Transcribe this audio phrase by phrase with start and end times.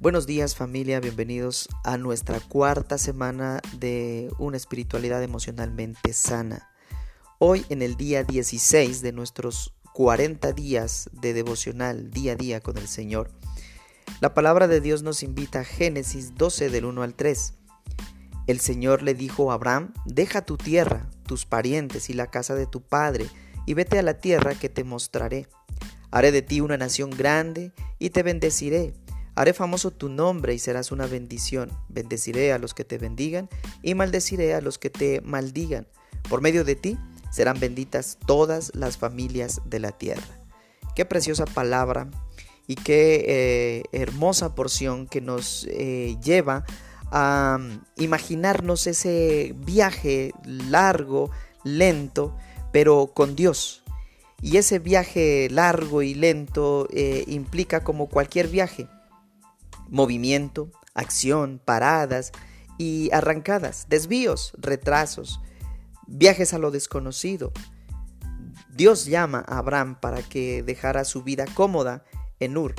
[0.00, 6.70] Buenos días familia, bienvenidos a nuestra cuarta semana de una espiritualidad emocionalmente sana.
[7.38, 12.78] Hoy en el día 16 de nuestros 40 días de devocional día a día con
[12.78, 13.30] el Señor,
[14.22, 17.52] la palabra de Dios nos invita a Génesis 12 del 1 al 3.
[18.46, 22.66] El Señor le dijo a Abraham, deja tu tierra, tus parientes y la casa de
[22.66, 23.26] tu padre,
[23.66, 25.46] y vete a la tierra que te mostraré.
[26.10, 28.94] Haré de ti una nación grande y te bendeciré
[29.34, 31.70] Haré famoso tu nombre y serás una bendición.
[31.88, 33.48] Bendeciré a los que te bendigan
[33.82, 35.86] y maldeciré a los que te maldigan.
[36.28, 36.98] Por medio de ti
[37.30, 40.22] serán benditas todas las familias de la tierra.
[40.94, 42.10] Qué preciosa palabra
[42.66, 46.64] y qué eh, hermosa porción que nos eh, lleva
[47.12, 51.30] a mm, imaginarnos ese viaje largo,
[51.64, 52.36] lento,
[52.72, 53.84] pero con Dios.
[54.42, 58.88] Y ese viaje largo y lento eh, implica como cualquier viaje
[59.90, 62.32] movimiento, acción, paradas
[62.78, 65.40] y arrancadas, desvíos, retrasos,
[66.06, 67.52] viajes a lo desconocido.
[68.74, 72.04] Dios llama a Abraham para que dejara su vida cómoda
[72.38, 72.74] en Ur.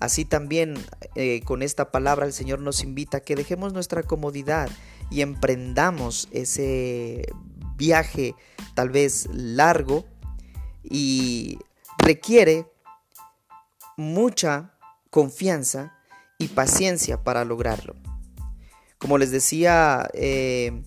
[0.00, 0.74] Así también
[1.14, 4.68] eh, con esta palabra el Señor nos invita a que dejemos nuestra comodidad
[5.10, 7.26] y emprendamos ese
[7.76, 8.34] viaje
[8.74, 10.04] tal vez largo
[10.84, 11.58] y
[11.98, 12.66] requiere
[13.96, 14.74] mucha
[15.10, 15.97] confianza
[16.38, 17.96] y paciencia para lograrlo.
[18.98, 20.82] Como les decía, eh,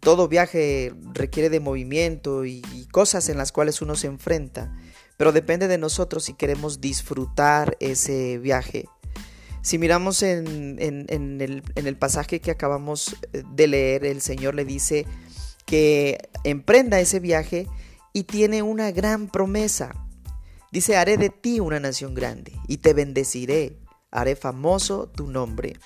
[0.00, 4.74] todo viaje requiere de movimiento y, cosas en las cuales uno se enfrenta,
[5.16, 8.86] pero depende de nosotros si queremos disfrutar ese viaje.
[9.62, 15.06] Si miramos en, el, en el pasaje que acabamos de leer, el Señor le dice
[15.66, 17.66] que emprenda ese viaje
[18.12, 20.06] y tiene una gran promesa.
[20.72, 23.76] Dice, haré de ti una nación grande y te bendeciré
[24.10, 25.76] haré famoso tu nombre.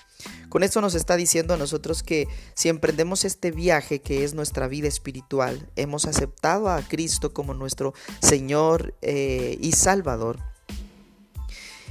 [0.49, 4.69] Con esto nos está diciendo a nosotros que si emprendemos este viaje que es nuestra
[4.69, 10.39] vida espiritual, hemos aceptado a Cristo como nuestro Señor eh, y Salvador,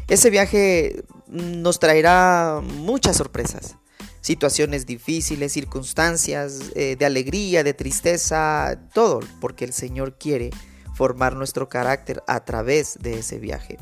[0.07, 3.77] ese viaje nos traerá muchas sorpresas,
[4.19, 10.49] situaciones difíciles, circunstancias eh, de alegría, de tristeza, todo, porque el Señor quiere
[10.95, 13.77] formar nuestro carácter a través de ese viaje.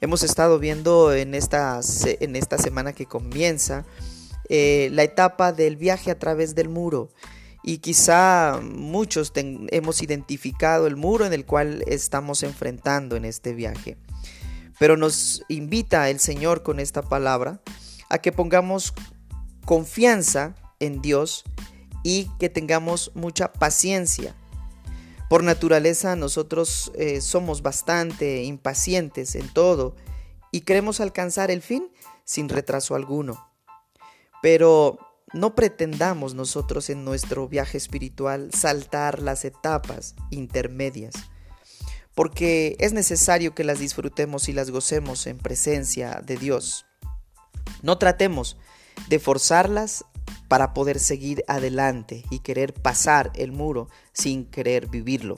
[0.00, 3.84] Hemos estado viendo en esta, en esta semana que comienza
[4.48, 7.10] eh, la etapa del viaje a través del muro.
[7.64, 13.96] Y quizá muchos hemos identificado el muro en el cual estamos enfrentando en este viaje.
[14.78, 17.60] Pero nos invita el Señor con esta palabra
[18.08, 18.94] a que pongamos
[19.64, 21.42] confianza en Dios
[22.04, 24.36] y que tengamos mucha paciencia
[25.28, 29.94] por naturaleza nosotros eh, somos bastante impacientes en todo
[30.50, 31.90] y queremos alcanzar el fin
[32.24, 33.46] sin retraso alguno.
[34.40, 34.98] Pero
[35.32, 41.14] no pretendamos nosotros en nuestro viaje espiritual saltar las etapas intermedias,
[42.14, 46.86] porque es necesario que las disfrutemos y las gocemos en presencia de Dios.
[47.82, 48.56] No tratemos
[49.08, 50.04] de forzarlas
[50.48, 55.36] para poder seguir adelante y querer pasar el muro sin querer vivirlo.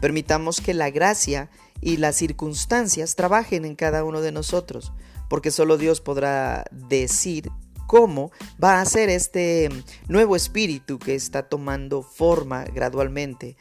[0.00, 1.48] Permitamos que la gracia
[1.80, 4.92] y las circunstancias trabajen en cada uno de nosotros,
[5.28, 7.50] porque solo Dios podrá decir
[7.86, 8.30] cómo
[8.62, 9.68] va a ser este
[10.08, 13.56] nuevo espíritu que está tomando forma gradualmente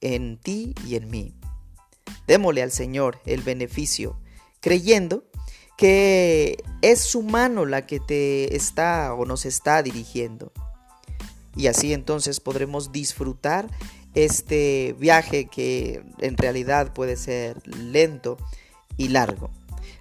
[0.00, 1.34] en ti y en mí.
[2.26, 4.20] Démosle al Señor el beneficio,
[4.60, 5.24] creyendo
[5.80, 10.52] que es su mano la que te está o nos está dirigiendo.
[11.56, 13.66] Y así entonces podremos disfrutar
[14.12, 18.36] este viaje que en realidad puede ser lento
[18.98, 19.48] y largo.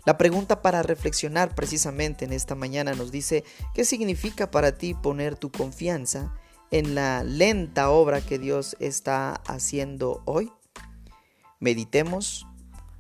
[0.06, 5.38] La pregunta para reflexionar precisamente en esta mañana nos dice, ¿qué significa para ti poner
[5.38, 6.35] tu confianza
[6.72, 10.52] en la lenta obra que Dios está haciendo hoy?
[11.61, 12.46] Meditemos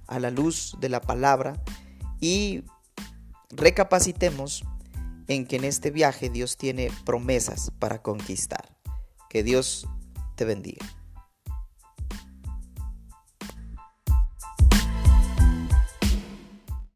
[0.07, 1.61] a la luz de la palabra
[2.19, 2.63] y
[3.49, 4.63] recapacitemos
[5.27, 8.77] en que en este viaje Dios tiene promesas para conquistar.
[9.29, 9.87] Que Dios
[10.35, 10.85] te bendiga.